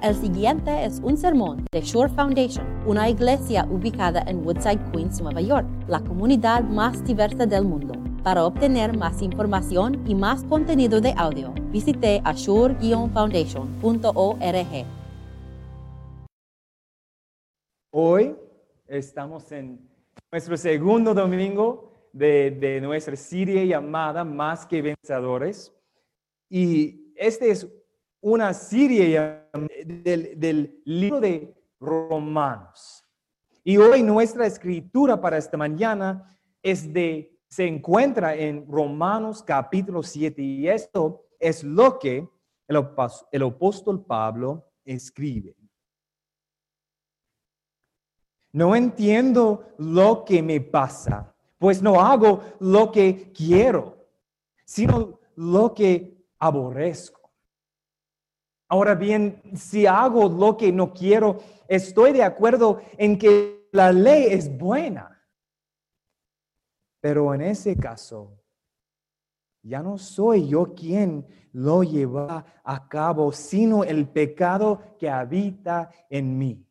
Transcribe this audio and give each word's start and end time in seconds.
El 0.00 0.14
siguiente 0.14 0.84
es 0.84 1.00
un 1.02 1.16
sermón 1.16 1.66
de 1.72 1.80
Shore 1.80 2.12
Foundation, 2.12 2.64
una 2.86 3.10
iglesia 3.10 3.66
ubicada 3.68 4.22
en 4.28 4.46
Woodside, 4.46 4.78
Queens, 4.92 5.20
Nueva 5.20 5.40
York, 5.40 5.66
la 5.88 5.98
comunidad 5.98 6.62
más 6.62 7.04
diversa 7.04 7.46
del 7.46 7.64
mundo. 7.64 7.94
Para 8.22 8.44
obtener 8.44 8.96
más 8.96 9.20
información 9.22 10.08
y 10.08 10.14
más 10.14 10.44
contenido 10.44 11.00
de 11.00 11.14
audio, 11.16 11.52
visite 11.72 12.22
ashore-foundation.org. 12.24 14.86
Hoy 17.90 18.36
estamos 18.86 19.50
en 19.50 19.80
nuestro 20.30 20.56
segundo 20.56 21.12
domingo 21.12 21.92
de, 22.12 22.52
de 22.52 22.80
nuestra 22.80 23.16
serie 23.16 23.66
llamada 23.66 24.22
Más 24.22 24.64
que 24.64 24.80
Vencedores. 24.80 25.74
Y 26.48 27.12
este 27.16 27.50
es 27.50 27.66
una 28.20 28.52
serie 28.52 29.48
del, 29.84 30.80
libro 30.84 31.20
de 31.20 31.54
Romanos. 31.80 33.04
Y 33.62 33.76
hoy 33.76 34.02
nuestra 34.02 34.46
escritura 34.46 35.20
para 35.20 35.38
esta 35.38 35.56
mañana 35.56 36.38
es 36.62 36.92
de, 36.92 37.38
se 37.48 37.66
encuentra 37.66 38.34
en 38.34 38.66
Romanos 38.70 39.42
capítulo 39.42 40.02
7 40.02 40.40
y 40.42 40.68
esto 40.68 41.26
es 41.38 41.62
lo 41.62 41.98
que 41.98 42.28
el, 42.66 42.88
el 43.32 43.42
apóstol 43.42 44.04
Pablo 44.04 44.70
escribe. 44.84 45.54
No 48.52 48.74
entiendo 48.74 49.74
lo 49.78 50.24
que 50.24 50.42
me 50.42 50.60
pasa, 50.60 51.34
pues 51.58 51.82
no 51.82 52.00
hago 52.00 52.42
lo 52.60 52.90
que 52.90 53.30
quiero, 53.32 54.08
sino 54.64 55.20
lo 55.36 55.74
que 55.74 56.24
aborrezco. 56.38 57.17
Ahora 58.68 58.94
bien, 58.94 59.40
si 59.54 59.86
hago 59.86 60.28
lo 60.28 60.56
que 60.56 60.70
no 60.70 60.92
quiero, 60.92 61.38
estoy 61.68 62.12
de 62.12 62.22
acuerdo 62.22 62.82
en 62.98 63.18
que 63.18 63.68
la 63.72 63.92
ley 63.92 64.26
es 64.28 64.56
buena. 64.58 65.26
Pero 67.00 67.32
en 67.32 67.40
ese 67.40 67.76
caso, 67.76 68.38
ya 69.62 69.82
no 69.82 69.96
soy 69.96 70.48
yo 70.48 70.74
quien 70.74 71.26
lo 71.52 71.82
lleva 71.82 72.44
a 72.62 72.88
cabo, 72.88 73.32
sino 73.32 73.84
el 73.84 74.06
pecado 74.06 74.96
que 74.98 75.08
habita 75.08 75.90
en 76.10 76.36
mí. 76.36 76.64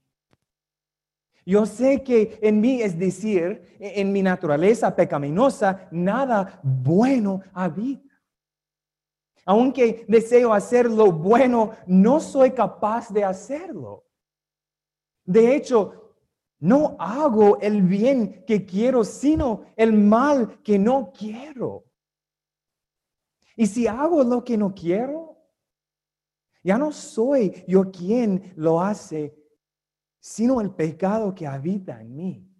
Yo 1.45 1.65
sé 1.65 2.03
que 2.03 2.37
en 2.41 2.59
mí, 2.59 2.81
es 2.81 2.99
decir, 2.99 3.77
en 3.79 4.11
mi 4.11 4.21
naturaleza 4.21 4.95
pecaminosa, 4.95 5.87
nada 5.91 6.59
bueno 6.61 7.41
habita. 7.53 8.06
Aunque 9.49 10.03
deseo 10.09 10.53
hacer 10.53 10.91
lo 10.91 11.09
bueno, 11.09 11.71
no 11.87 12.19
soy 12.19 12.51
capaz 12.51 13.09
de 13.13 13.23
hacerlo. 13.23 14.05
De 15.23 15.55
hecho, 15.55 16.15
no 16.59 16.97
hago 16.99 17.57
el 17.61 17.81
bien 17.81 18.43
que 18.45 18.65
quiero, 18.65 19.05
sino 19.05 19.63
el 19.77 19.93
mal 19.93 20.61
que 20.63 20.77
no 20.77 21.13
quiero. 21.17 21.85
Y 23.55 23.67
si 23.67 23.87
hago 23.87 24.21
lo 24.21 24.43
que 24.43 24.57
no 24.57 24.75
quiero, 24.75 25.37
ya 26.61 26.77
no 26.77 26.91
soy 26.91 27.63
yo 27.69 27.89
quien 27.89 28.51
lo 28.57 28.81
hace, 28.81 29.33
sino 30.19 30.59
el 30.59 30.71
pecado 30.71 31.33
que 31.33 31.47
habita 31.47 32.01
en 32.01 32.15
mí. 32.17 32.53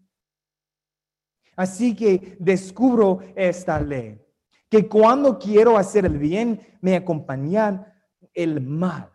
Así 1.57 1.93
que 1.93 2.37
descubro 2.39 3.19
esta 3.35 3.77
ley 3.81 4.25
que 4.69 4.87
cuando 4.87 5.39
quiero 5.39 5.77
hacer 5.77 6.05
el 6.05 6.17
bien, 6.17 6.61
me 6.81 6.95
acompañan 6.95 7.85
el 8.33 8.61
mal. 8.61 9.11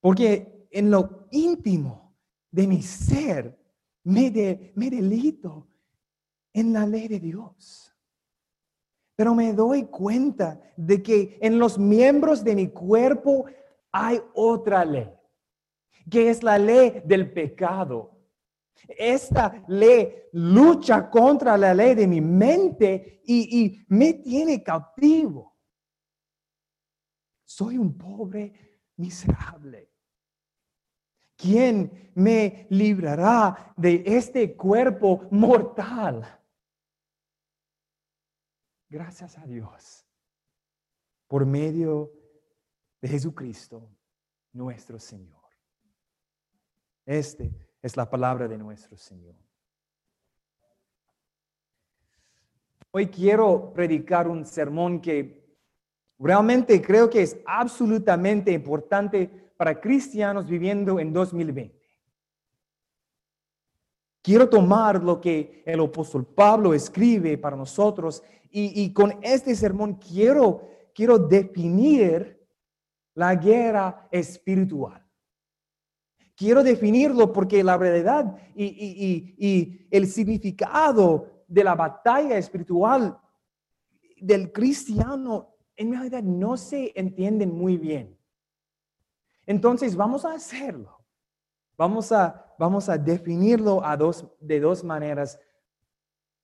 Porque 0.00 0.66
en 0.70 0.90
lo 0.90 1.28
íntimo 1.30 2.16
de 2.50 2.66
mi 2.66 2.82
ser, 2.82 3.58
me, 4.02 4.72
me 4.74 4.90
delito 4.90 5.68
en 6.52 6.72
la 6.72 6.86
ley 6.86 7.08
de 7.08 7.20
Dios. 7.20 7.94
Pero 9.16 9.34
me 9.34 9.52
doy 9.52 9.84
cuenta 9.84 10.60
de 10.76 11.02
que 11.02 11.38
en 11.40 11.58
los 11.58 11.78
miembros 11.78 12.42
de 12.42 12.56
mi 12.56 12.68
cuerpo 12.68 13.46
hay 13.92 14.20
otra 14.34 14.84
ley, 14.84 15.10
que 16.10 16.30
es 16.30 16.42
la 16.42 16.58
ley 16.58 17.00
del 17.04 17.32
pecado 17.32 18.13
esta 18.88 19.64
ley 19.68 20.28
lucha 20.32 21.08
contra 21.10 21.56
la 21.56 21.74
ley 21.74 21.94
de 21.94 22.06
mi 22.06 22.20
mente 22.20 23.22
y, 23.24 23.84
me 23.88 24.14
tiene 24.14 24.62
cautivo. 24.62 25.56
Soy 27.44 27.78
un 27.78 27.96
pobre 27.96 28.80
miserable. 28.96 29.90
¿Quién 31.36 32.12
me 32.14 32.66
librará 32.70 33.74
de 33.76 34.02
este 34.06 34.56
cuerpo 34.56 35.26
mortal? 35.30 36.40
Gracias 38.88 39.36
a 39.38 39.46
Dios, 39.46 40.06
por 41.26 41.44
medio 41.44 42.12
de 43.00 43.08
Jesucristo, 43.08 43.90
nuestro 44.52 44.98
Señor. 44.98 45.42
Este 47.04 47.73
es 47.84 47.98
la 47.98 48.08
palabra 48.08 48.48
de 48.48 48.56
nuestro 48.56 48.96
Señor. 48.96 49.34
Hoy 52.90 53.08
quiero 53.08 53.74
predicar 53.74 54.26
un 54.26 54.46
sermón 54.46 55.02
que 55.02 55.58
realmente 56.18 56.80
creo 56.80 57.10
que 57.10 57.20
es 57.20 57.36
absolutamente 57.44 58.52
importante 58.52 59.28
para 59.58 59.78
cristianos 59.78 60.48
viviendo 60.48 60.98
en 60.98 61.12
2020. 61.12 61.78
Quiero 64.22 64.48
tomar 64.48 65.04
lo 65.04 65.20
que 65.20 65.62
el 65.66 65.80
apóstol 65.80 66.24
Pablo 66.24 66.72
escribe 66.72 67.36
para 67.36 67.54
nosotros 67.54 68.22
y, 68.50 68.90
con 68.94 69.18
este 69.20 69.54
sermón 69.54 69.96
quiero, 69.96 70.70
quiero 70.94 71.18
definir 71.18 72.48
la 73.12 73.34
guerra 73.34 74.08
espiritual. 74.10 75.03
Quiero 76.36 76.64
definirlo 76.64 77.32
porque 77.32 77.62
la 77.62 77.76
verdad 77.76 78.36
y, 78.56 79.86
el 79.90 80.06
significado 80.08 81.44
de 81.46 81.62
la 81.62 81.76
batalla 81.76 82.36
espiritual 82.36 83.16
del 84.20 84.50
cristiano 84.50 85.54
en 85.76 85.92
realidad 85.92 86.22
no 86.22 86.56
se 86.56 86.92
entienden 86.96 87.54
muy 87.54 87.76
bien. 87.76 88.18
Entonces 89.46 89.94
vamos 89.94 90.24
a 90.24 90.32
hacerlo. 90.32 91.04
Vamos 91.76 92.10
a, 92.10 92.54
vamos 92.58 92.88
a 92.88 92.98
definirlo 92.98 93.84
a 93.84 93.96
dos, 93.96 94.26
de 94.40 94.58
dos 94.58 94.82
maneras. 94.82 95.38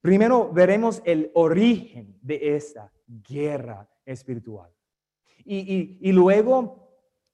Primero 0.01 0.53
veremos 0.53 1.03
el 1.05 1.31
origen 1.35 2.17
de 2.23 2.57
esta 2.57 2.93
guerra 3.07 3.89
espiritual. 4.05 4.71
Y 5.45 6.13
luego 6.13 6.90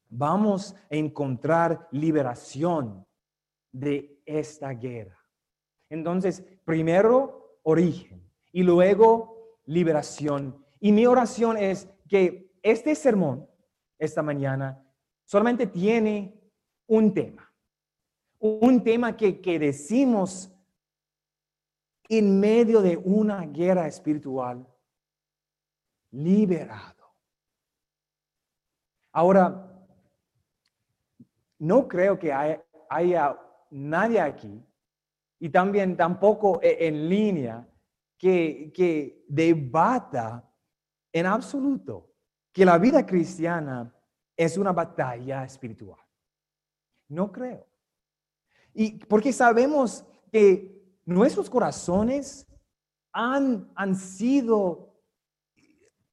vamos 0.08 0.74
a 0.90 0.94
encontrar 0.94 1.88
liberación 1.90 3.06
de 3.72 4.20
esta 4.24 4.70
guerra. 4.70 5.18
Entonces, 5.88 6.42
primero 6.64 7.58
origen 7.62 8.30
y 8.52 8.62
luego 8.62 9.58
liberación. 9.66 10.64
Y 10.80 10.92
mi 10.92 11.06
oración 11.06 11.56
es 11.56 11.88
que 12.08 12.52
este 12.62 12.94
sermón, 12.94 13.48
esta 13.98 14.22
mañana, 14.22 14.82
solamente 15.24 15.66
tiene 15.66 16.40
un 16.86 17.12
tema. 17.12 17.52
Un 18.38 18.82
tema 18.82 19.16
que, 19.16 19.40
que 19.40 19.58
decimos 19.58 20.52
en 22.08 22.38
medio 22.38 22.82
de 22.82 22.96
una 22.96 23.46
guerra 23.46 23.86
espiritual, 23.86 24.66
liberado. 26.12 27.14
Ahora, 29.12 29.75
no 31.66 31.88
creo 31.88 32.18
que 32.18 32.32
haya, 32.32 33.38
nadie 33.70 34.20
aquí 34.20 34.64
y 35.38 35.48
también 35.48 35.96
tampoco 35.96 36.60
e, 36.62 36.86
en 36.86 37.08
línea 37.08 37.68
que, 38.16 38.72
que 38.74 39.24
debata 39.28 40.48
en 41.12 41.26
absoluto 41.26 42.12
que 42.52 42.64
la 42.64 42.78
vida 42.78 43.04
cristiana 43.04 43.92
es 44.36 44.56
una 44.56 44.72
batalla 44.72 45.44
espiritual. 45.44 46.00
No 47.08 47.32
creo. 47.32 47.66
Y 48.72 49.04
porque 49.06 49.32
sabemos 49.32 50.04
que 50.30 51.00
nuestros 51.04 51.48
corazones 51.48 52.46
han, 53.12 53.70
han, 53.74 53.94
sido, 53.94 54.94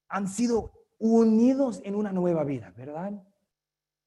han 0.07 0.27
sido 0.27 0.71
unidos 0.99 1.81
en 1.83 1.95
una 1.95 2.11
nueva 2.11 2.43
vida, 2.43 2.73
¿verdad? 2.75 3.11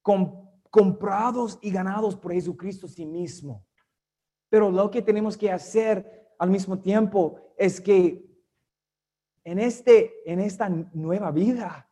Con 0.00 0.45
comprados 0.76 1.58
y 1.62 1.70
ganados 1.70 2.14
por 2.14 2.34
Jesucristo 2.34 2.86
sí 2.86 3.06
mismo. 3.06 3.64
Pero 4.50 4.70
lo 4.70 4.90
que 4.90 5.00
tenemos 5.00 5.34
que 5.34 5.50
hacer 5.50 6.28
al 6.38 6.50
mismo 6.50 6.78
tiempo 6.78 7.40
es 7.56 7.80
que 7.80 8.22
en, 9.42 9.58
este, 9.58 10.12
en 10.30 10.38
esta 10.38 10.68
nueva 10.68 11.30
vida 11.30 11.90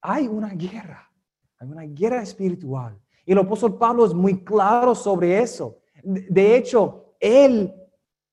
hay 0.00 0.28
una 0.28 0.50
guerra, 0.50 1.12
hay 1.58 1.68
una 1.68 1.82
guerra 1.82 2.22
espiritual 2.22 2.96
Y 3.26 3.32
el 3.32 3.38
apóstol 3.38 3.76
Pablo 3.76 4.06
es 4.06 4.14
muy 4.14 4.44
claro 4.44 4.94
sobre 4.94 5.40
eso. 5.40 5.80
De 6.04 6.56
hecho, 6.56 7.16
él 7.18 7.74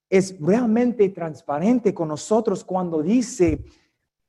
es 0.07 0.39
realmente 0.39 1.09
transparente 1.09 1.91
con 1.91 2.09
nosotros 2.09 2.63
cuando 2.63 3.01
dice, 3.01 3.65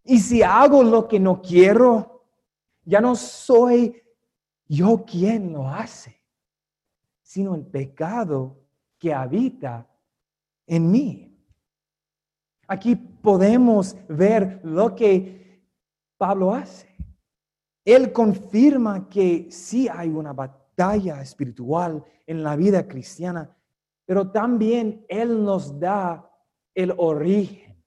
y 0.03 0.19
si 0.19 0.43
hago 0.43 0.83
lo 0.83 1.07
que 1.07 1.21
no 1.21 1.43
quiero, 1.43 2.25
ya 2.87 3.03
no 3.03 3.15
soy 3.15 4.03
yo 4.69 5.05
quien 5.05 5.53
lo 5.53 5.69
hace, 5.69 6.23
sino 7.23 7.55
el 7.55 7.67
pecado 7.67 8.61
que 8.99 9.13
habita 9.15 9.89
en 10.67 10.91
mí. 10.91 11.29
Aquí 12.67 12.95
podemos 12.95 13.97
ver 14.09 14.61
lo 14.63 14.95
que 14.95 15.65
Pablo 16.19 16.55
hace. 16.55 16.95
Él 17.85 18.13
confirma 18.13 19.09
que 19.09 19.51
sí 19.51 19.89
hay 19.89 20.11
una 20.11 20.35
batalla 20.35 21.23
espiritual 21.23 22.05
en 22.27 22.43
la 22.43 22.55
vida 22.55 22.87
cristiana, 22.87 23.57
pero 24.05 24.31
también 24.31 25.07
Él 25.09 25.43
nos 25.43 25.81
da 25.81 26.31
el 26.75 26.93
origen. 26.99 27.83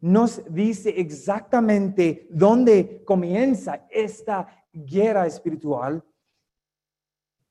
Nos 0.00 0.42
dice 0.52 0.90
exactamente 0.90 2.28
dónde 2.30 3.02
comienza 3.04 3.86
esta 3.90 4.67
guerra 4.84 5.26
espiritual. 5.26 6.04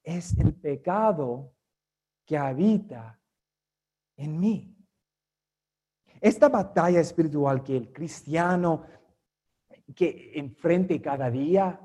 Es 0.03 0.37
el 0.37 0.53
pecado 0.53 1.53
que 2.25 2.37
habita 2.37 3.19
en 4.15 4.39
mí. 4.39 4.75
Esta 6.19 6.49
batalla 6.49 6.99
espiritual 6.99 7.63
que 7.63 7.77
el 7.77 7.91
cristiano 7.91 8.85
que 9.95 10.33
enfrente 10.35 11.01
cada 11.01 11.29
día 11.29 11.79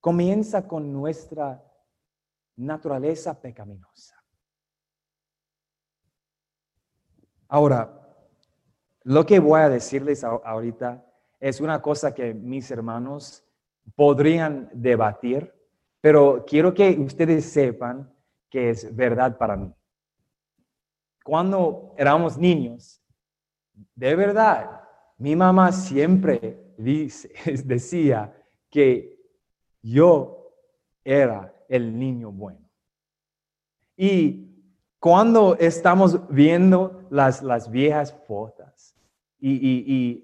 comienza 0.00 0.66
con 0.66 0.92
nuestra 0.92 1.62
naturaleza 2.56 3.38
pecaminosa. 3.40 4.16
Ahora, 7.48 8.02
lo 9.02 9.24
que 9.24 9.38
voy 9.38 9.60
a 9.60 9.68
decirles 9.68 10.24
ahorita 10.24 11.04
es 11.38 11.60
una 11.60 11.80
cosa 11.80 12.14
que 12.14 12.34
mis 12.34 12.70
hermanos 12.70 13.45
podrían 13.94 14.68
debatir, 14.72 15.52
pero 16.00 16.44
quiero 16.46 16.74
que 16.74 16.90
ustedes 16.98 17.46
sepan 17.46 18.12
que 18.50 18.70
es 18.70 18.94
verdad 18.94 19.36
para 19.38 19.56
mí. 19.56 19.72
Cuando 21.24 21.94
éramos 21.96 22.38
niños, 22.38 23.02
de 23.94 24.14
verdad, 24.14 24.82
mi 25.18 25.34
mamá 25.34 25.72
siempre 25.72 26.62
decía 27.64 28.32
que 28.70 29.18
yo 29.82 30.52
era 31.04 31.54
el 31.68 31.98
niño 31.98 32.30
bueno. 32.30 32.68
Y 33.96 34.46
cuando 34.98 35.56
estamos 35.56 36.28
viendo 36.28 37.06
las, 37.10 37.42
las 37.42 37.70
viejas 37.70 38.12
fotos 38.26 38.94
y, 39.38 40.22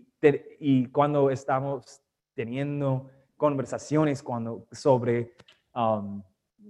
y, 0.61 0.87
cuando 0.89 1.31
estamos 1.31 2.01
teniendo 2.35 3.11
conversaciones 3.43 4.23
cuando, 4.23 4.69
sobre 4.71 5.35
um, 5.75 6.23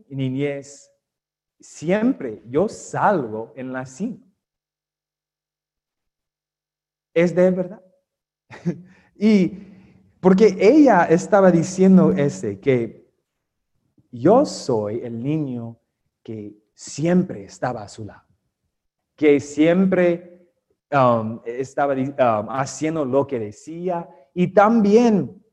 niñez, 0.08 0.90
siempre 1.60 2.42
yo 2.46 2.66
salgo 2.66 3.52
en 3.54 3.74
la 3.74 3.84
cima 3.84 4.32
es 7.12 7.34
de 7.34 7.50
verdad. 7.50 7.82
y 9.16 9.52
porque 10.18 10.56
ella 10.58 11.04
estaba 11.04 11.50
diciendo 11.50 12.12
ese, 12.12 12.58
que 12.58 13.06
yo 14.10 14.46
soy 14.46 15.00
el 15.00 15.22
niño 15.22 15.78
que 16.22 16.56
siempre 16.72 17.44
estaba 17.44 17.82
a 17.82 17.88
su 17.88 18.06
lado, 18.06 18.24
que 19.14 19.40
siempre 19.40 20.48
um, 20.90 21.38
estaba 21.44 21.92
um, 21.92 22.48
haciendo 22.48 23.04
lo 23.04 23.26
que 23.26 23.38
decía 23.38 24.08
y 24.32 24.48
también 24.48 25.44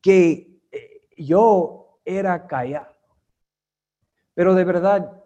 que 0.00 0.57
yo 1.18 2.00
era 2.04 2.46
callado. 2.46 2.94
Pero 4.34 4.54
de 4.54 4.64
verdad, 4.64 5.22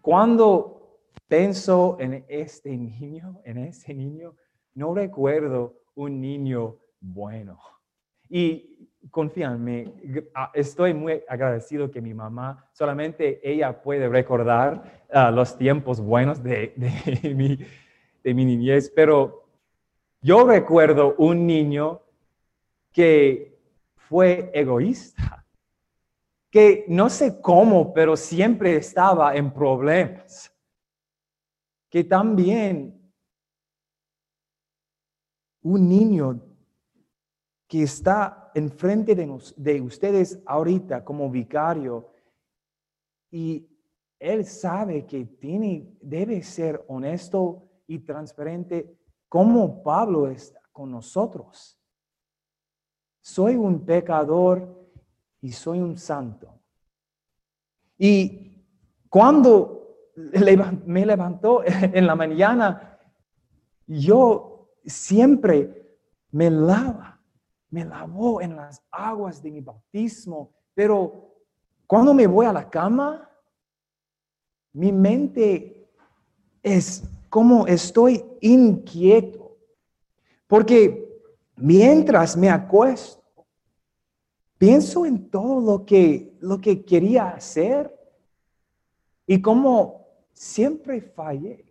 cuando 0.00 1.00
pienso 1.28 1.96
en 1.98 2.24
este 2.28 2.76
niño, 2.76 3.40
en 3.44 3.58
ese 3.58 3.92
niño, 3.92 4.34
no 4.74 4.94
recuerdo 4.94 5.74
un 5.94 6.20
niño 6.20 6.76
bueno. 7.00 7.58
Y 8.28 8.88
confíame, 9.10 9.92
ah, 10.34 10.50
estoy 10.54 10.94
muy 10.94 11.22
agradecido 11.28 11.90
que 11.90 12.00
mi 12.00 12.14
mamá, 12.14 12.68
solamente 12.72 13.40
ella 13.42 13.82
puede 13.82 14.08
recordar 14.08 15.04
ah, 15.12 15.30
los 15.30 15.58
tiempos 15.58 16.00
buenos 16.00 16.42
de, 16.42 16.72
mi, 17.36 17.58
de 18.22 18.34
mi 18.34 18.44
niñez, 18.44 18.90
pero 18.94 19.44
yo 20.20 20.46
recuerdo 20.46 21.14
un 21.18 21.46
niño 21.46 22.00
que 22.92 23.51
fue 24.12 24.50
egoísta, 24.52 25.42
que 26.50 26.84
no 26.86 27.08
sé 27.08 27.40
cómo, 27.40 27.94
pero 27.94 28.14
siempre 28.14 28.76
estaba 28.76 29.34
en 29.34 29.50
problemas, 29.50 30.54
que 31.88 32.04
también 32.04 33.10
un 35.62 35.88
niño 35.88 36.42
que 37.66 37.84
está 37.84 38.50
enfrente 38.54 39.14
de, 39.14 39.34
de 39.56 39.80
ustedes 39.80 40.42
ahorita 40.44 41.02
como 41.02 41.30
vicario 41.30 42.12
y 43.30 43.66
él 44.18 44.44
sabe 44.44 45.06
que 45.06 45.24
tiene, 45.24 45.96
debe 46.02 46.42
ser 46.42 46.84
honesto 46.86 47.66
y 47.86 48.00
transparente 48.00 48.94
como 49.26 49.82
Pablo 49.82 50.28
está 50.28 50.60
con 50.70 50.90
nosotros. 50.90 51.81
Soy 53.22 53.56
un 53.56 53.84
pecador 53.84 54.68
y 55.40 55.52
soy 55.52 55.80
un 55.80 55.96
santo. 55.96 56.52
Y 57.96 58.66
cuando 59.08 59.96
me 60.14 61.06
levantó 61.06 61.62
en 61.64 62.06
la 62.06 62.14
mañana, 62.14 62.98
yo 63.86 64.68
siempre 64.84 65.98
me 66.30 66.50
lava, 66.50 67.20
me 67.70 67.84
lavó 67.84 68.40
en 68.40 68.56
las 68.56 68.82
aguas 68.90 69.42
de 69.42 69.50
mi 69.50 69.60
bautismo, 69.60 70.52
pero 70.74 71.32
cuando 71.86 72.12
me 72.14 72.26
voy 72.26 72.46
a 72.46 72.52
la 72.52 72.68
cama, 72.68 73.30
mi 74.72 74.92
mente 74.92 75.90
es 76.62 77.04
como 77.28 77.66
estoy 77.66 78.24
inquieto, 78.40 79.56
porque 80.46 81.20
mientras 81.56 82.36
me 82.36 82.50
acuesto, 82.50 83.21
pienso 84.62 85.04
en 85.04 85.28
todo 85.28 85.60
lo 85.60 85.84
que, 85.84 86.36
lo 86.38 86.60
que 86.60 86.84
quería 86.84 87.30
hacer 87.30 87.92
y 89.26 89.42
como 89.42 90.06
siempre 90.32 91.00
fallé. 91.00 91.64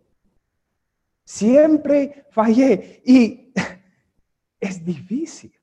Siempre 1.24 2.26
fallé 2.32 3.00
y 3.02 3.50
es 4.60 4.84
difícil. 4.84 5.54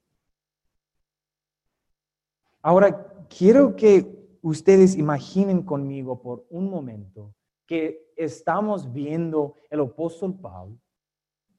Ahora, 2.63 3.27
quiero 3.29 3.75
que 3.75 4.39
ustedes 4.41 4.95
imaginen 4.95 5.61
conmigo 5.61 6.19
por 6.19 6.47
un 6.49 6.67
momento 6.67 7.35
que 7.67 8.11
estamos 8.17 8.91
viendo 8.91 9.53
el 9.69 9.81
apóstol 9.81 10.33
Pablo 10.33 10.79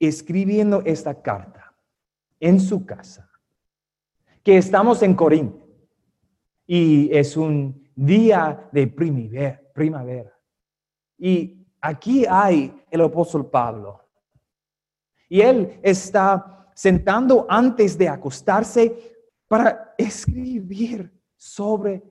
escribiendo 0.01 0.83
esta 0.85 1.23
carta 1.23 1.73
en 2.41 2.59
su 2.59 2.85
casa, 2.85 3.30
que 4.43 4.59
estamos 4.59 5.03
en 5.03 5.15
Corinto 5.15 5.67
y 6.67 7.15
es 7.17 7.37
un 7.37 7.91
día 7.95 8.69
de 8.73 8.87
primavera, 8.87 9.61
primavera. 9.75 10.33
Y 11.19 11.61
Aquí 11.81 12.27
hay 12.27 12.85
el 12.91 13.01
apóstol 13.01 13.49
Pablo. 13.49 14.07
Y 15.29 15.41
él 15.41 15.81
está 15.83 16.69
sentando 16.75 17.47
antes 17.49 17.97
de 17.97 18.09
acostarse 18.09 19.17
para 19.49 19.95
escribir 19.97 21.11
sobre 21.37 22.03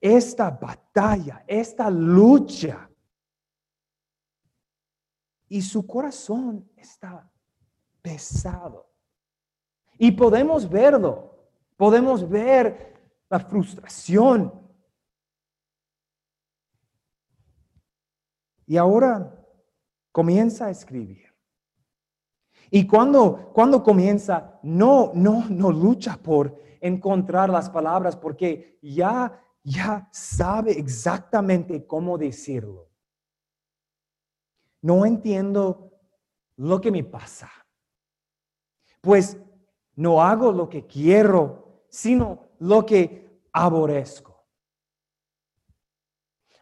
esta 0.00 0.50
batalla, 0.50 1.44
esta 1.46 1.90
lucha. 1.90 2.88
Y 5.48 5.60
su 5.60 5.86
corazón 5.86 6.70
está 6.76 7.30
pesado. 8.00 8.90
Y 9.98 10.10
podemos 10.12 10.68
verlo, 10.68 11.31
podemos 11.82 12.28
ver 12.28 12.94
la 13.28 13.40
frustración, 13.40 14.60
Y 18.64 18.76
ahora 18.76 19.44
comienza 20.12 20.66
a 20.66 20.70
escribir. 20.70 21.26
Y 22.70 22.86
cuando, 22.86 23.50
cuando 23.52 23.82
comienza, 23.82 24.60
no, 24.62 25.10
no, 25.14 25.46
no 25.50 25.72
lucha 25.72 26.16
por 26.16 26.56
encontrar 26.80 27.50
las 27.50 27.68
palabras 27.68 28.16
porque 28.16 28.78
ya 28.80 29.44
ya 29.64 30.08
sabe 30.12 30.78
exactamente 30.78 31.84
cómo 31.84 32.16
decirlo. 32.16 32.88
No 34.80 35.04
entiendo 35.04 35.90
lo 36.56 36.80
que 36.80 36.92
me 36.92 37.02
pasa. 37.02 37.50
Pues 39.00 39.36
no 39.96 40.22
hago 40.22 40.52
lo 40.52 40.68
que 40.68 40.86
quiero, 40.86 41.61
sino 41.92 42.48
lo 42.58 42.86
que 42.86 43.28
aborrezco. 43.52 44.46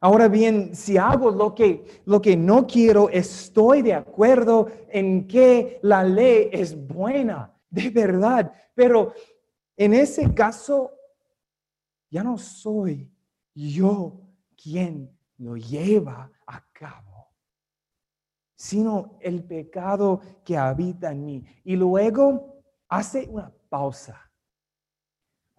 Ahora 0.01 0.29
bien, 0.29 0.75
si 0.75 0.97
hago 0.97 1.31
lo 1.31 1.55
que, 1.55 2.03
lo 2.07 2.21
que 2.21 2.37
no 2.37 2.67
quiero, 2.67 3.09
estoy 3.11 3.83
de 3.83 3.95
acuerdo 3.95 4.67
en 4.89 5.29
que 5.29 5.79
la 5.83 6.03
ley 6.03 6.49
es 6.51 6.75
buena, 6.75 7.55
de 7.71 7.91
verdad. 7.91 8.53
Pero 8.75 9.13
en 9.77 9.95
ese 9.95 10.35
caso, 10.35 10.91
ya 12.11 12.25
no 12.25 12.37
soy 12.37 13.09
yo 13.55 14.21
quien 14.61 15.17
lo 15.37 15.57
lleva 15.57 16.33
a 16.47 16.65
cabo, 16.73 17.29
sino 18.57 19.17
el 19.21 19.45
pecado 19.45 20.21
que 20.45 20.57
habita 20.57 21.13
en 21.13 21.25
mí. 21.25 21.45
Y 21.63 21.77
luego 21.77 22.63
hace 22.89 23.29
una 23.29 23.53
pausa. 23.69 24.30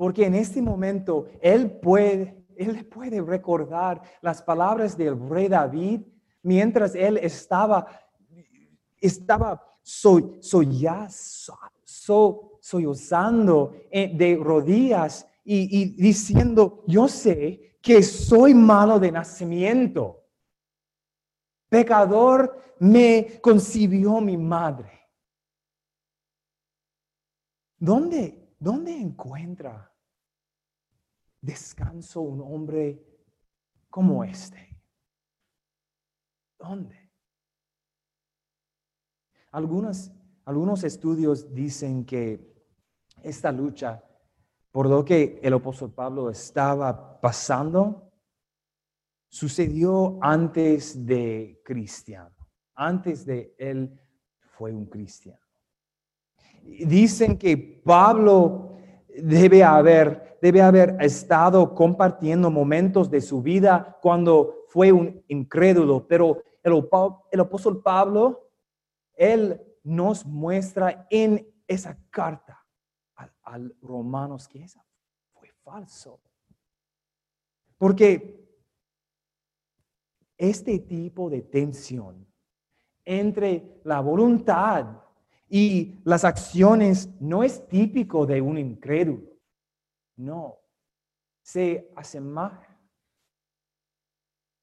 Porque 0.02 0.26
en 0.26 0.34
este 0.34 0.64
momento 0.64 1.28
Él 1.42 1.70
puede 1.70 2.42
él 2.56 2.88
puede 2.88 3.22
recordar 3.22 4.02
las 4.22 4.42
palabras 4.42 4.98
del 4.98 5.16
rey 5.30 5.48
David 5.48 6.02
mientras 6.42 6.96
él 6.96 7.18
estaba, 7.18 7.86
estaba 9.00 9.62
soy, 9.84 10.40
sollozando 12.60 13.76
eh, 13.92 14.12
de 14.16 14.40
rodillas 14.42 15.28
y, 15.44 15.82
y 15.82 15.86
diciendo, 16.02 16.84
yo 16.88 17.08
sé 17.08 17.78
que 17.80 18.02
soy 18.02 18.54
malo 18.56 19.00
de 19.00 19.12
nacimiento. 19.12 20.24
Pecador 21.70 22.76
me 22.80 23.40
concibió 23.40 24.20
mi 24.20 24.38
madre. 24.38 25.00
¿Dónde, 27.78 28.56
dónde 28.60 28.96
encuentra 28.96 29.91
descanso 31.42 32.22
un 32.22 32.42
hombre 32.42 33.04
como 33.90 34.24
este? 34.24 34.80
¿Dónde? 36.58 37.12
Algunos, 39.52 40.12
algunos 40.46 40.84
estudios 40.84 41.54
dicen 41.54 42.06
que 42.06 42.52
esta 43.24 43.52
lucha, 43.52 44.04
por 44.72 44.88
lo 44.88 45.04
que 45.04 45.40
el 45.44 45.54
apóstol 45.54 45.94
Pablo 45.94 46.30
estaba 46.30 47.20
pasando, 47.20 48.14
sucedió 49.28 50.18
antes 50.22 51.06
de 51.06 51.62
cristiano, 51.66 52.36
antes 52.76 53.26
de 53.26 53.54
él 53.58 54.00
fue 54.40 54.72
un 54.72 54.86
cristiano. 54.86 55.40
Dicen 56.64 57.38
que 57.38 57.58
Pablo 57.58 58.71
debe 59.18 59.64
haber, 59.64 60.38
debe 60.42 60.62
haber 60.62 60.98
estado 61.00 61.74
compartiendo 61.74 62.50
momentos 62.50 63.10
de 63.10 63.22
su 63.22 63.42
vida 63.42 63.98
cuando 64.02 64.66
fue 64.68 64.92
un 64.92 65.24
incrédulo, 65.28 66.08
pero 66.08 66.44
el, 66.64 66.88
el 67.32 67.40
apóstol 67.40 67.82
Pablo, 67.82 68.50
él 69.16 69.62
nos 69.84 70.26
muestra 70.26 71.08
en 71.10 71.48
esa 71.68 71.98
carta 72.10 72.66
al, 73.44 73.76
Romanos 73.82 74.48
que 74.48 74.64
esa 74.64 74.86
fue 75.34 75.52
falso. 75.64 76.22
Porque 77.78 78.42
este 80.38 80.80
tipo 80.80 81.30
de 81.30 81.42
tensión 81.42 82.28
entre 83.04 83.82
la 83.84 84.00
voluntad 84.00 85.02
y 85.54 86.00
las 86.06 86.24
acciones 86.24 87.10
no 87.20 87.44
es 87.44 87.68
típico 87.68 88.26
de 88.26 88.40
un 88.40 88.58
incrédulo. 88.58 89.28
No, 90.16 90.60
se 91.42 91.92
asemeja 91.94 92.80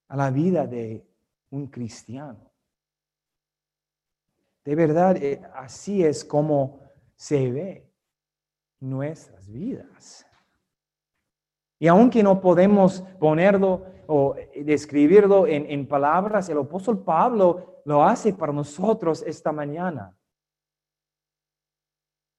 a 0.09 0.17
la 0.17 0.31
vida 0.31 0.67
de 0.67 1.07
un 1.51 1.67
cristiano. 1.67 2.51
De 4.65 4.75
verdad, 4.75 5.19
eh, 5.19 5.43
así 5.55 6.03
es 6.03 6.25
como 6.25 6.81
se 7.17 7.53
ve 7.53 7.93
nuestras 8.81 9.47
vidas. 9.47 10.27
Y 11.79 11.87
aunque 11.87 12.23
no 12.23 12.41
podemos 12.41 13.03
ponerlo 13.21 13.85
o 14.07 14.35
describirlo 14.65 15.47
en, 15.47 15.71
en 15.71 15.87
palabras, 15.87 16.49
el 16.49 16.57
apóstol 16.57 17.05
Pablo 17.05 17.83
lo 17.85 18.03
hace 18.03 18.33
para 18.33 18.55
nosotros 18.55 19.23
esta 19.27 19.53
mañana. 19.53 20.15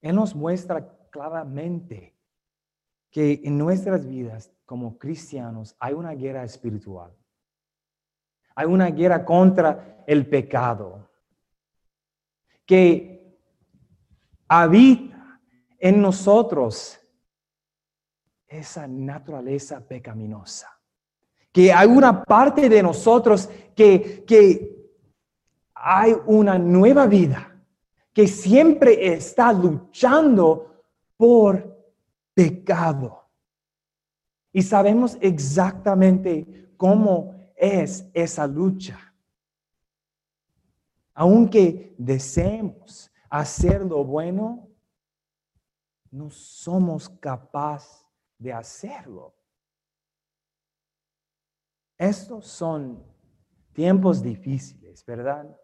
Él 0.01 0.15
nos 0.15 0.35
muestra 0.35 0.87
claramente 1.09 2.15
que 3.09 3.41
en 3.43 3.57
nuestras 3.57 4.07
vidas 4.07 4.51
como 4.65 4.97
cristianos 4.97 5.75
hay 5.79 5.93
una 5.93 6.11
guerra 6.11 6.43
espiritual. 6.43 7.11
Hay 8.55 8.67
una 8.67 8.87
guerra 8.87 9.25
contra 9.25 10.03
el 10.05 10.27
pecado 10.27 11.09
que 12.65 13.39
habita 14.47 15.41
en 15.79 16.01
nosotros 16.01 16.99
esa 18.47 18.87
naturaleza 18.87 19.79
pecaminosa. 19.79 20.69
Que 21.51 21.73
hay 21.73 21.87
una 21.87 22.23
parte 22.23 22.69
de 22.69 22.83
nosotros 22.83 23.49
que, 23.75 24.23
que 24.25 24.91
hay 25.73 26.15
una 26.25 26.59
nueva 26.59 27.07
vida 27.07 27.58
que 28.19 28.27
siempre 28.27 29.13
está 29.13 29.53
luchando 29.53 30.83
por 31.15 31.73
pecado. 32.33 33.29
Y 34.51 34.61
sabemos 34.61 35.17
exactamente 35.21 36.69
cómo 36.75 37.33
es 37.55 38.05
esa 38.13 38.45
lucha. 38.45 38.99
Aunque 41.13 41.95
deseemos 41.97 43.09
hacer 43.29 43.85
lo 43.85 44.03
bueno, 44.03 44.67
no 46.11 46.29
somos 46.29 47.07
capaces 47.07 48.05
de 48.37 48.51
hacerlo. 48.51 49.33
Estos 51.97 52.47
son 52.47 53.01
tiempos 53.71 54.21
difíciles, 54.21 55.05
¿verdad? 55.05 55.57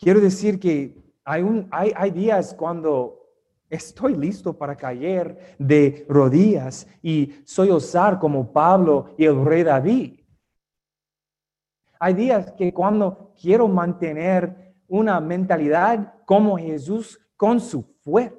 Quiero 0.00 0.18
decir 0.18 0.58
que 0.58 0.96
hay, 1.24 1.42
un, 1.42 1.68
hay, 1.70 2.10
días 2.10 2.54
cuando 2.54 3.20
estoy 3.68 4.16
listo 4.16 4.56
para 4.56 4.74
caer 4.74 5.54
de 5.58 6.06
rodillas 6.08 6.88
y 7.02 7.34
soy 7.44 7.68
osar 7.68 8.18
como 8.18 8.50
Pablo 8.50 9.14
y 9.18 9.26
el 9.26 9.44
rey 9.44 9.62
David. 9.62 10.20
Hay 11.98 12.14
días 12.14 12.50
que 12.52 12.72
cuando 12.72 13.34
quiero 13.38 13.68
mantener 13.68 14.74
una 14.88 15.20
mentalidad 15.20 16.14
como 16.24 16.56
Jesús 16.56 17.20
con 17.36 17.60
su 17.60 17.82
fuerza. 18.00 18.38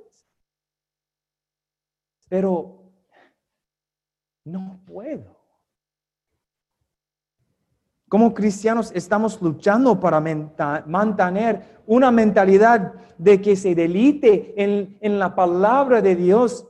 Pero 2.27 2.91
no 4.44 4.82
puedo. 4.84 5.40
Como 8.12 8.34
cristianos 8.34 8.91
estamos 8.94 9.41
luchando 9.41 9.98
para 9.98 10.20
mantener 10.20 11.82
una 11.88 12.12
mentalidad 12.12 12.94
de 13.18 13.41
que 13.41 13.56
se 13.56 13.74
delite 13.74 14.53
en, 14.62 15.18
la 15.18 15.34
palabra 15.34 16.01
de 16.01 16.18
Dios, 16.18 16.68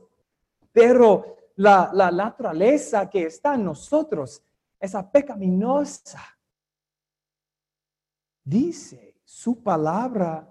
pero 0.70 1.36
la, 1.56 1.90
la 1.92 2.12
naturaleza 2.12 3.10
que 3.10 3.24
está 3.24 3.56
en 3.56 3.64
nosotros, 3.64 4.40
esa 4.78 5.10
pecaminosa, 5.10 6.22
dice 8.44 9.16
su 9.24 9.64
palabra 9.64 10.48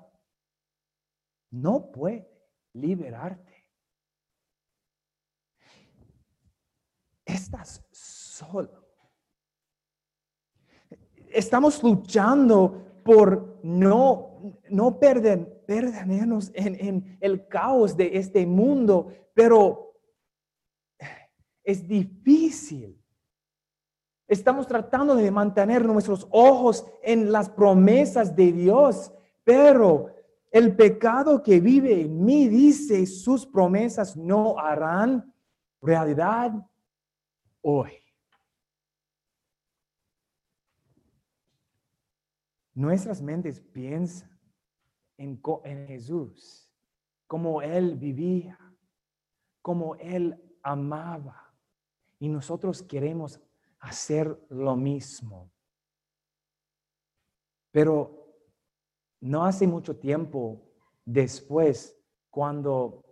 no 1.51 1.89
puede 1.89 2.29
liberarte. 2.73 3.65
Estás 7.23 7.81
solo 7.93 8.80
estamos 11.33 11.81
luchando 11.83 13.01
por 13.03 13.59
no, 13.63 14.59
no 14.69 14.99
perder, 14.99 15.63
perdernos 15.65 16.51
en, 16.53 16.75
en 16.75 17.17
el 17.19 17.47
caos 17.47 17.95
de 17.95 18.17
este 18.17 18.45
mundo, 18.45 19.11
pero 19.33 19.95
es 21.63 21.87
difícil. 21.87 22.97
Estamos 24.27 24.65
tratando 24.65 25.15
de 25.15 25.29
mantener 25.29 25.85
nuestros 25.85 26.27
ojos 26.31 26.85
en 27.03 27.31
las 27.31 27.49
promesas 27.49 28.35
de 28.35 28.51
Dios, 28.51 29.11
pero 29.43 30.15
el 30.51 30.75
pecado 30.75 31.43
que 31.43 31.59
vive 31.59 32.01
en 32.01 32.23
mí 32.23 32.47
dice, 32.47 33.05
sus 33.05 33.45
promesas 33.45 34.15
no 34.15 34.57
harán 34.57 35.33
realidad 35.81 36.53
hoy. 37.61 37.91
Nuestras 42.73 43.21
mentes 43.21 43.59
piensan 43.59 44.39
en, 45.17 45.41
en 45.63 45.87
Jesús, 45.87 46.71
como 47.27 47.61
Él 47.61 47.95
vivía, 47.95 48.57
como 49.61 49.95
Él 49.95 50.41
amaba. 50.63 51.53
Y 52.19 52.29
nosotros 52.29 52.81
queremos 52.83 53.41
hacer 53.79 54.39
lo 54.49 54.75
mismo. 54.75 55.51
Pero 57.71 58.21
no 59.21 59.45
hace 59.45 59.67
mucho 59.67 59.97
tiempo 59.97 60.61
después, 61.05 61.97
cuando 62.29 63.03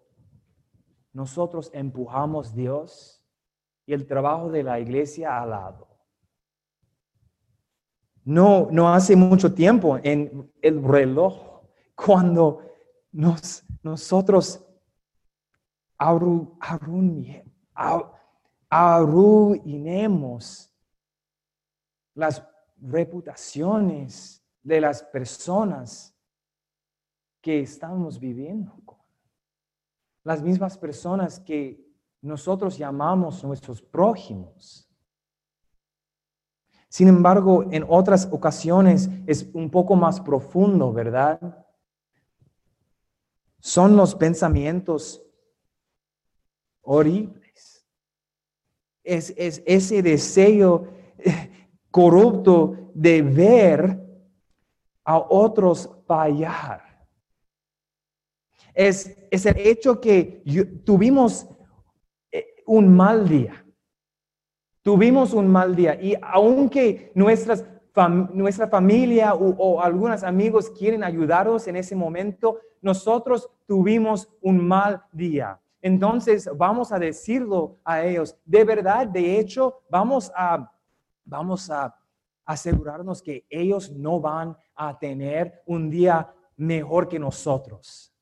nosotros 1.13 1.69
empujamos 1.73 2.55
Dios 2.55 3.23
y 3.85 3.93
el 3.93 4.07
trabajo 4.07 4.49
de 4.49 4.63
la 4.63 4.79
iglesia 4.79 5.41
al 5.41 5.49
lado. 5.49 5.88
No, 8.25 8.67
no 8.71 8.93
hace 8.93 9.15
mucho 9.15 9.53
tiempo 9.53 9.97
en 10.03 10.51
el 10.61 10.83
reloj, 10.83 11.63
cuando 11.95 12.61
nos, 13.11 13.63
nosotros 13.81 14.63
arruinemos 18.69 20.71
las 22.13 22.43
reputaciones 22.81 24.43
de 24.61 24.81
las 24.81 25.03
personas 25.03 26.15
que 27.41 27.61
estamos 27.61 28.19
viviendo 28.19 28.73
con. 28.85 28.99
Las 30.23 30.41
mismas 30.41 30.77
personas 30.77 31.39
que 31.39 31.85
nosotros 32.21 32.77
llamamos 32.77 33.43
nuestros 33.43 33.81
prójimos. 33.81 34.88
Sin 36.89 37.07
embargo, 37.07 37.65
en 37.71 37.85
otras 37.87 38.27
ocasiones 38.31 39.09
es 39.27 39.47
un 39.53 39.69
poco 39.69 39.95
más 39.95 40.19
profundo, 40.19 40.91
¿verdad? 40.91 41.39
Son 43.59 43.95
los 43.95 44.15
pensamientos 44.15 45.23
horribles. 46.81 47.85
Es, 49.03 49.33
es 49.37 49.61
ese 49.67 50.01
deseo 50.01 50.87
corrupto 51.91 52.91
de 52.95 53.21
ver 53.21 53.99
a 55.03 55.17
otros 55.17 55.89
fallar. 56.07 57.07
Es, 58.73 59.15
es 59.29 59.45
el 59.45 59.57
hecho 59.57 60.01
que 60.01 60.43
tuvimos 60.85 61.47
eh, 62.31 62.47
un 62.65 62.95
mal 62.95 63.29
día. 63.29 63.63
Tuvimos 64.81 65.33
un 65.33 65.47
mal 65.47 65.75
día 65.75 66.01
y 66.01 66.15
aunque 66.21 67.11
nuestras 67.15 67.65
nuestra 68.33 68.67
familia 68.67 69.33
o, 69.33 69.81
algunos 69.81 70.23
amigos 70.23 70.69
quieren 70.69 71.03
ayudarnos 71.03 71.67
en 71.67 71.75
ese 71.75 71.95
momento, 71.95 72.59
nosotros 72.81 73.49
tuvimos 73.65 74.29
un 74.41 74.65
mal 74.65 75.03
día. 75.11 75.59
Entonces 75.81 76.49
vamos 76.55 76.91
a 76.91 76.99
decirlo 76.99 77.79
a 77.83 78.03
ellos. 78.03 78.37
De 78.45 78.63
verdad, 78.63 79.07
de 79.07 79.39
hecho, 79.39 79.81
vamos 79.89 80.31
a, 80.35 80.71
vamos 81.25 81.69
a 81.69 81.95
asegurarnos 82.45 83.21
que 83.21 83.45
ellos 83.49 83.91
no 83.91 84.19
van 84.19 84.55
a 84.75 84.97
tener 84.97 85.61
un 85.65 85.89
día 85.89 86.33
mejor 86.57 87.07
que 87.07 87.19
nosotros. 87.19 88.13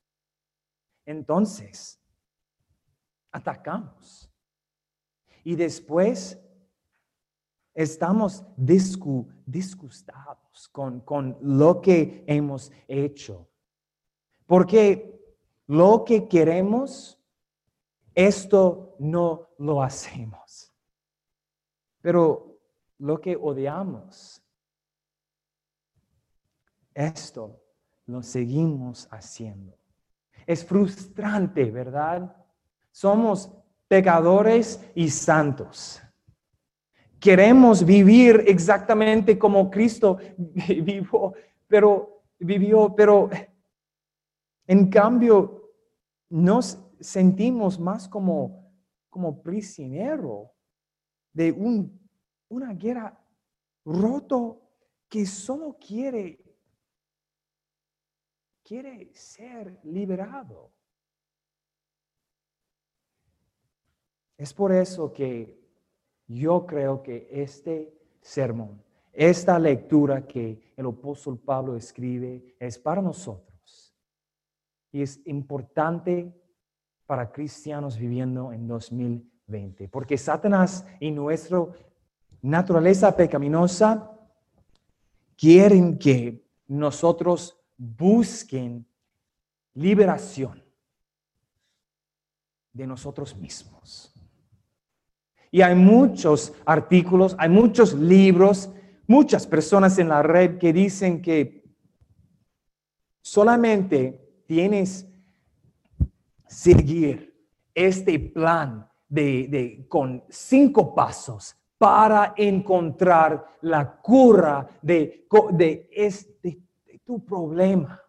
Entonces, 1.06 2.00
atacamos. 3.32 4.30
Y 5.44 5.56
después 5.56 6.38
estamos 7.78 8.44
disgustados 8.56 10.68
con, 10.72 11.02
con 11.02 11.38
lo 11.42 11.80
que 11.80 12.24
hemos 12.26 12.72
hecho. 12.88 13.48
Porque 14.48 15.22
lo 15.68 16.04
que 16.04 16.28
queremos, 16.28 17.22
esto 18.16 18.96
no 18.98 19.50
lo 19.60 19.84
hacemos. 19.84 20.74
Pero 22.02 22.58
lo 22.98 23.22
que 23.22 23.36
odiamos, 23.36 24.42
esto 26.96 27.62
lo 28.08 28.24
seguimos 28.24 29.08
haciendo. 29.12 29.78
Es 30.48 30.66
frustrante, 30.66 31.70
¿verdad? 31.70 32.36
Somos 32.92 33.52
pecadores 33.88 34.84
y 34.96 35.12
santos. 35.12 36.02
Queremos 37.20 37.84
vivir 37.86 38.44
exactamente 38.48 39.38
como 39.38 39.70
Cristo 39.70 40.18
vivió, 40.38 41.34
pero 41.68 42.24
vivió, 42.40 42.94
pero 42.96 43.30
en 44.68 44.90
cambio 44.90 45.72
nos 46.30 46.78
sentimos 47.00 47.80
más 47.80 48.08
como 48.08 48.68
como 49.18 49.42
prisionero 49.42 50.54
de 51.34 51.52
un, 51.52 52.08
una 52.50 52.72
guerra 52.74 53.20
roto 53.84 54.62
que 55.10 55.26
solo 55.26 55.76
quiere 55.80 56.40
quiere 58.64 59.12
ser 59.16 59.80
liberado. 59.86 60.72
Es 64.38 64.54
por 64.54 64.72
eso 64.72 65.12
que 65.12 65.57
yo 66.28 66.66
creo 66.66 67.02
que 67.02 67.28
este 67.32 67.94
sermón, 68.22 68.82
esta 69.14 69.58
lectura 69.58 70.28
que 70.28 70.74
el 70.76 70.86
apóstol 70.86 71.40
Pablo 71.40 71.76
escribe 71.76 72.56
es 72.60 72.78
para 72.78 73.02
nosotros. 73.02 73.96
Y 74.92 75.02
es 75.02 75.26
importante 75.26 76.34
para 77.06 77.32
cristianos 77.32 77.98
viviendo 77.98 78.52
en 78.52 78.68
2020, 78.68 79.88
porque 79.88 80.18
Satanás 80.18 80.86
y 81.00 81.12
nuestra 81.12 81.66
naturaleza 82.42 83.16
pecaminosa 83.16 84.12
quieren 85.36 85.98
que 85.98 86.44
nosotros 86.68 87.58
busquen 87.78 88.86
liberación 89.74 90.64
de 92.74 92.88
nosotros 92.88 93.36
mismos. 93.38 94.17
Y 95.52 95.62
hay 95.62 95.76
muchos 95.76 96.54
artículos, 96.66 97.36
hay 97.40 97.50
muchos 97.50 97.94
libros, 97.94 98.70
muchas 99.08 99.48
personas 99.48 99.98
en 100.00 100.10
la 100.10 100.22
red 100.22 100.58
que 100.58 100.74
dicen 100.74 101.22
que 101.22 101.64
solamente 103.22 104.44
tienes 104.46 105.08
seguir 106.48 107.36
este 107.74 108.20
plan 108.20 108.90
de, 109.08 109.86
con 109.88 110.24
cinco 110.30 110.94
pasos 110.94 111.56
para 111.78 112.34
encontrar 112.36 113.46
la 113.62 114.02
cura 114.02 114.68
de, 114.82 115.28
de 115.52 115.90
este 115.92 116.68
tu 117.08 117.24
problema. 117.24 118.04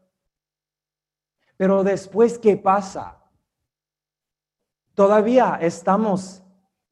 Pero 1.56 1.84
después, 1.84 2.36
¿qué 2.38 2.56
pasa? 2.56 3.16
Todavía 4.94 5.58
estamos 5.60 6.42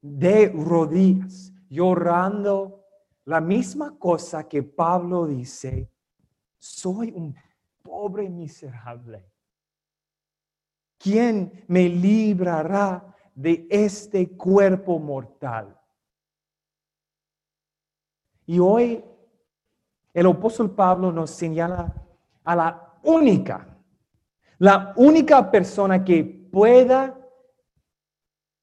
de 0.01 0.49
rodillas, 0.49 1.53
llorando 1.69 2.83
la 3.25 3.41
misma 3.41 3.97
cosa 3.97 4.47
que 4.47 4.63
Pablo 4.63 5.27
dice, 5.27 5.91
soy 6.57 7.11
un 7.11 7.35
pobre 7.83 8.29
miserable. 8.29 9.29
¿Quién 10.97 11.65
me 11.67 11.89
librará 11.89 13.15
de 13.35 13.67
este 13.69 14.35
cuerpo 14.35 14.97
mortal? 14.97 15.79
Y 18.45 18.59
hoy 18.59 19.03
el 20.13 20.25
apóstol 20.25 20.71
Pablo 20.71 21.11
nos 21.11 21.31
señala 21.31 21.93
a 22.43 22.55
la 22.55 22.99
única, 23.03 23.77
la 24.57 24.93
única 24.95 25.51
persona 25.51 26.03
que 26.03 26.23
pueda 26.23 27.13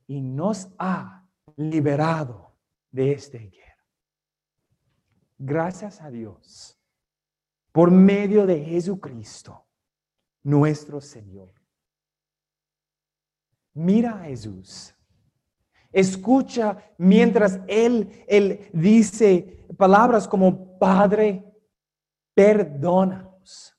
y 0.07 0.21
nos 0.21 0.69
ha 0.79 1.24
liberado 1.57 2.53
de 2.91 3.13
esta 3.13 3.39
guerra. 3.39 3.65
Gracias 5.39 6.01
a 6.01 6.11
Dios, 6.11 6.79
por 7.73 7.91
medio 7.91 8.47
de 8.47 8.65
Jesucristo, 8.65 9.65
nuestro 10.43 11.01
Señor. 11.01 11.53
Mira 13.75 14.21
a 14.21 14.25
Jesús. 14.25 14.95
Escucha 15.93 16.79
mientras 16.99 17.61
Él, 17.67 18.25
Él 18.27 18.69
dice 18.73 19.65
palabras 19.77 20.27
como 20.27 20.79
Padre, 20.79 21.45
perdónanos. 22.35 23.77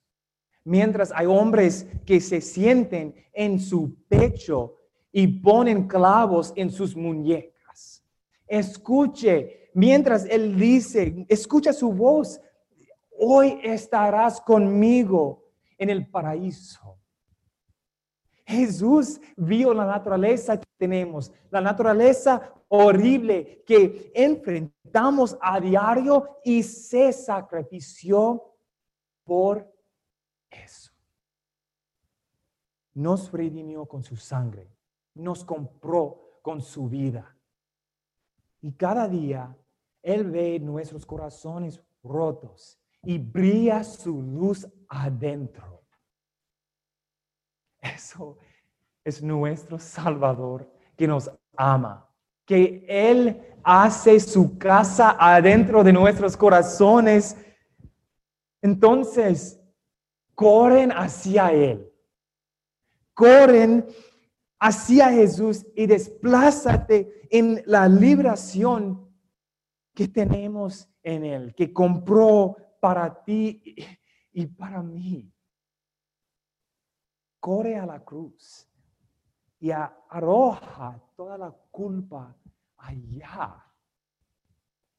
Mientras 0.63 1.11
hay 1.13 1.27
hombres 1.27 1.87
que 2.05 2.19
se 2.19 2.41
sienten 2.41 3.15
en 3.33 3.59
su 3.59 3.95
pecho 4.07 4.77
y 5.11 5.27
ponen 5.27 5.87
clavos 5.87 6.51
en 6.55 6.71
sus 6.71 6.95
muñecas. 6.95 7.54
Escuche 8.47 9.69
mientras 9.73 10.25
Él 10.25 10.55
dice, 10.57 11.25
escucha 11.29 11.73
su 11.73 11.91
voz, 11.91 12.41
hoy 13.17 13.59
estarás 13.63 14.41
conmigo 14.41 15.43
en 15.77 15.89
el 15.89 16.09
paraíso. 16.09 16.97
Jesús 18.45 19.19
vio 19.35 19.73
la 19.73 19.85
naturaleza 19.85 20.59
que 20.59 20.67
tenemos, 20.77 21.31
la 21.49 21.61
naturaleza 21.61 22.53
horrible 22.67 23.63
que 23.65 24.11
enfrentamos 24.13 25.37
a 25.41 25.59
diario 25.59 26.37
y 26.43 26.61
se 26.63 27.11
sacrifició 27.11 28.55
por 29.23 29.69
eso. 30.49 30.91
Nos 32.93 33.31
redimió 33.31 33.85
con 33.87 34.03
su 34.03 34.15
sangre, 34.15 34.69
nos 35.15 35.43
compró 35.43 36.39
con 36.41 36.61
su 36.61 36.87
vida. 36.87 37.34
Y 38.65 38.71
cada 38.71 39.07
día 39.07 39.55
Él 40.01 40.31
ve 40.31 40.59
nuestros 40.59 41.05
corazones 41.05 41.79
rotos 42.01 42.81
y 43.03 43.19
brilla 43.19 43.83
su 43.83 44.23
luz 44.23 44.67
adentro. 44.89 45.83
Eso 47.79 48.39
es 49.03 49.21
nuestro 49.21 49.77
Salvador 49.77 50.67
que 50.97 51.05
nos 51.07 51.29
ama, 51.55 52.11
que 52.43 52.83
Él 52.89 53.39
hace 53.63 54.19
su 54.19 54.57
casa 54.57 55.15
adentro 55.19 55.83
de 55.83 55.93
nuestros 55.93 56.35
corazones. 56.35 57.37
Entonces, 58.63 59.61
corren 60.33 60.91
hacia 60.91 61.51
Él. 61.51 61.87
Corren 63.13 63.85
hacia 64.65 65.11
Jesús 65.11 65.63
y 65.75 65.85
desplázate 65.85 67.27
en 67.29 67.61
la 67.67 67.87
liberación 67.87 69.15
que 69.93 70.07
tenemos 70.07 70.89
en 71.03 71.23
Él, 71.23 71.53
que 71.53 71.71
compró 71.71 72.55
para 72.81 73.23
ti 73.23 73.75
y 74.31 74.47
para 74.47 74.81
mí. 74.81 75.31
Corre 77.39 77.77
a 77.77 77.85
la 77.85 78.03
cruz 78.03 78.67
y 79.59 79.69
arroja 79.69 80.99
toda 81.15 81.37
la 81.37 81.51
culpa 81.69 82.35
allá 82.77 83.63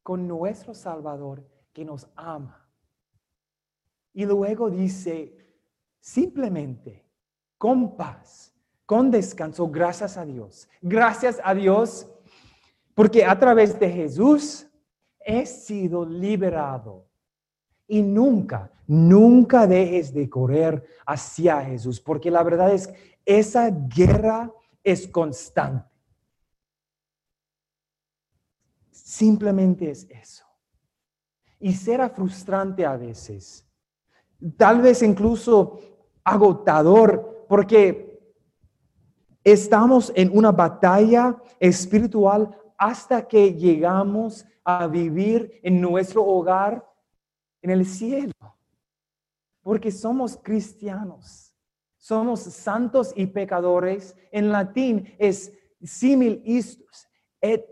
con 0.04 0.28
nuestro 0.28 0.74
Salvador 0.74 1.44
que 1.72 1.84
nos 1.84 2.08
ama. 2.14 2.70
Y 4.12 4.26
luego 4.26 4.70
dice, 4.70 5.58
simplemente, 5.98 7.04
con 7.58 7.96
paz, 7.96 8.55
con 8.86 9.10
descanso, 9.10 9.68
gracias 9.68 10.16
a 10.16 10.24
Dios. 10.24 10.68
Gracias 10.80 11.40
a 11.42 11.54
Dios, 11.54 12.08
porque 12.94 13.24
a 13.24 13.38
través 13.38 13.78
de 13.78 13.90
Jesús 13.90 14.66
he 15.18 15.44
sido 15.44 16.06
liberado. 16.06 17.04
Y 17.88 18.00
nunca, 18.00 18.72
nunca 18.86 19.66
dejes 19.66 20.14
de 20.14 20.30
correr 20.30 20.86
hacia 21.04 21.62
Jesús, 21.62 22.00
porque 22.00 22.30
la 22.30 22.42
verdad 22.44 22.72
es 22.72 22.86
que 22.86 23.18
esa 23.24 23.70
guerra 23.70 24.52
es 24.82 25.08
constante. 25.08 25.90
Simplemente 28.92 29.90
es 29.90 30.06
eso. 30.08 30.44
Y 31.58 31.72
será 31.74 32.08
frustrante 32.10 32.84
a 32.84 32.96
veces, 32.96 33.66
tal 34.56 34.82
vez 34.82 35.02
incluso 35.02 35.80
agotador, 36.22 37.46
porque 37.48 38.15
estamos 39.46 40.12
en 40.16 40.36
una 40.36 40.50
batalla 40.50 41.36
espiritual 41.60 42.50
hasta 42.76 43.28
que 43.28 43.54
llegamos 43.54 44.44
a 44.64 44.88
vivir 44.88 45.60
en 45.62 45.80
nuestro 45.80 46.24
hogar 46.24 46.84
en 47.62 47.70
el 47.70 47.86
cielo, 47.86 48.32
porque 49.62 49.92
somos 49.92 50.36
cristianos, 50.36 51.54
somos 51.96 52.40
santos 52.40 53.12
y 53.14 53.26
pecadores. 53.26 54.16
En 54.32 54.50
latín 54.50 55.14
es 55.16 55.52
simil 55.80 56.42
et 57.40 57.64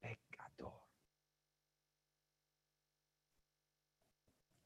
pecador. 0.00 0.72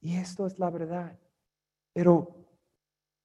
Y 0.02 0.16
esto 0.16 0.46
es 0.46 0.58
la 0.58 0.68
verdad, 0.68 1.18
pero 1.94 2.44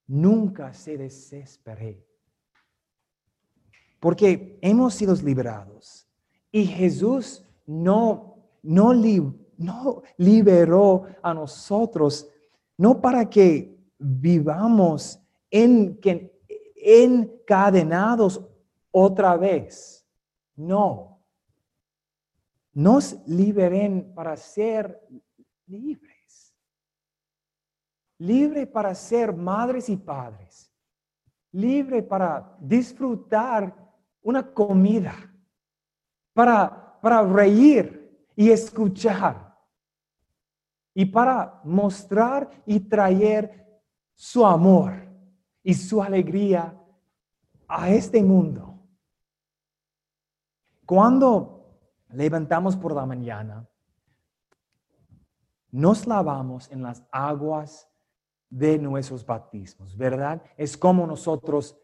nunca 0.07 0.73
se 0.73 0.97
desespere, 0.97 2.08
porque 3.99 4.57
hemos 4.61 4.93
sido 4.93 5.13
liberados 5.15 6.07
y 6.51 6.65
Jesús 6.65 7.45
no, 7.65 8.37
no, 8.63 8.93
no 9.57 10.01
liberó 10.17 11.05
a 11.21 11.33
nosotros, 11.33 12.27
no 12.77 12.99
para 13.01 13.29
que 13.29 13.77
vivamos 13.97 15.19
en, 15.51 15.99
encadenados 16.75 18.41
otra 18.91 19.37
vez. 19.37 20.05
No. 20.55 21.21
Nos 22.73 23.17
liberen 23.27 24.13
para 24.13 24.35
ser 24.37 24.99
libres. 25.67 26.55
Libre 28.17 28.67
para 28.67 28.93
ser 28.95 29.33
madres 29.33 29.89
y 29.89 29.97
padres. 29.97 30.71
Libre 31.51 32.03
para 32.03 32.55
disfrutar 32.59 33.78
una 34.21 34.53
comida. 34.53 35.15
Para, 36.33 36.99
para 37.01 37.21
reír 37.23 38.29
y 38.35 38.51
escuchar. 38.51 39.57
Y 40.93 41.05
para 41.05 41.61
mostrar 41.63 42.49
y 42.65 42.79
traer 42.79 43.81
su 44.13 44.45
amor 44.45 44.93
y 45.63 45.73
su 45.73 46.01
alegría 46.01 46.77
a 47.67 47.89
este 47.89 48.23
mundo. 48.23 48.79
Cuando 50.85 51.77
levantamos 52.09 52.75
por 52.75 52.95
la 52.95 53.05
mañana, 53.05 53.67
nos 55.71 56.07
lavamos 56.07 56.69
en 56.71 56.81
las 56.81 57.05
aguas 57.11 57.87
de 58.49 58.79
nuestros 58.79 59.23
bautismos, 59.23 59.95
¿verdad? 59.95 60.41
Es 60.57 60.75
como 60.75 61.05
nosotros 61.05 61.77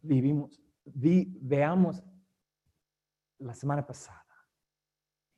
vivimos, 0.00 0.61
veamos 0.84 2.02
la 3.38 3.54
semana 3.54 3.86
pasada. 3.86 4.24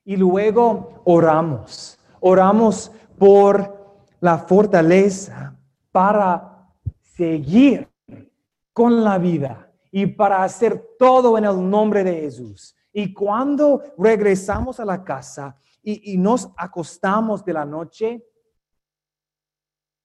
Y 0.05 0.17
luego 0.17 1.03
oramos. 1.05 1.99
Oramos 2.21 2.93
por 3.19 4.03
la 4.21 4.39
fortaleza 4.39 5.59
para 5.91 6.71
seguir 7.01 7.89
con 8.73 9.05
la 9.05 9.19
vida 9.19 9.73
y 9.91 10.07
para 10.07 10.43
hacer 10.43 10.97
todo 10.99 11.39
en 11.39 11.45
el 11.45 11.71
nombre 11.71 12.03
de 12.03 12.23
Jesús. 12.23 12.75
Y 12.93 13.13
cuando 13.13 13.83
regresamos 13.99 14.81
a 14.81 14.85
la 14.85 15.05
casa 15.05 15.57
y, 15.83 16.17
nos 16.17 16.51
acostamos 16.57 17.45
de 17.45 17.53
la 17.53 17.65
noche, 17.65 18.27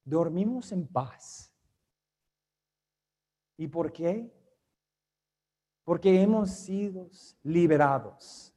dormimos 0.04 0.72
en 0.72 0.86
paz. 0.86 1.52
¿Y 3.56 3.66
por 3.68 3.92
qué? 3.92 4.32
Porque 5.90 6.22
hemos 6.22 6.52
sido 6.52 7.10
liberados 7.42 8.54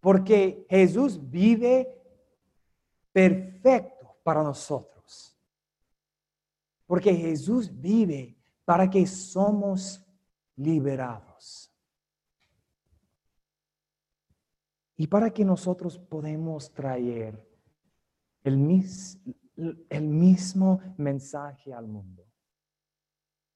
porque 0.00 0.66
Jesús 0.68 1.30
vive 1.30 1.88
perfecto 3.12 4.16
para 4.24 4.42
nosotros. 4.42 5.38
Porque 6.84 7.14
Jesús 7.14 7.70
vive 7.80 8.36
para 8.64 8.90
que 8.90 9.06
somos 9.06 10.04
liberados. 10.56 11.72
Y 14.96 15.06
para 15.06 15.30
que 15.30 15.44
nosotros 15.44 15.96
podemos 15.96 16.72
traer 16.72 17.48
el, 18.42 18.82
el 19.88 20.08
mismo 20.08 20.80
mensaje 20.96 21.72
al 21.72 21.86
mundo. 21.86 22.26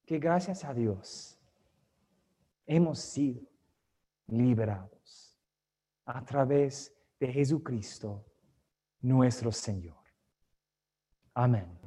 Que 0.07 0.21
gracias 0.21 0.63
a 0.63 0.73
Dios 0.73 1.42
hemos 2.67 2.99
sido 2.99 3.43
liberados 4.27 5.39
a 6.05 6.25
través 6.25 6.93
de 7.19 7.33
Jesucristo, 7.33 8.25
nuestro 9.01 9.53
Señor. 9.53 10.03
Amén. 11.35 11.82